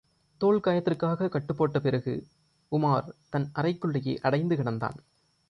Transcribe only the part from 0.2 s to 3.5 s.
தோள் காயத்திற்குக் கட்டுப் போட்ட பிறகு உமார் தன்